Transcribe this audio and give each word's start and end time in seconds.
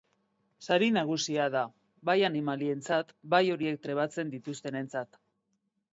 Sari 0.67 0.87
nagusia 0.95 1.45
da, 1.57 1.61
bai 2.11 2.17
animalientzat 2.31 3.13
bai 3.35 3.43
horiek 3.57 3.79
trebatzen 3.87 4.37
dituztenentzat. 4.37 5.21